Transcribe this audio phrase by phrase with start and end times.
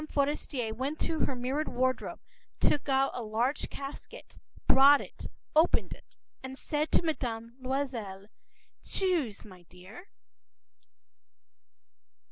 [0.11, 2.21] Forester went to her mirrored wardrobe,
[2.59, 7.51] took out a large casket, brought it, opened it, and said to Mme.
[7.63, 8.25] Loisel:—
[8.83, 10.07] “Choose, my dear.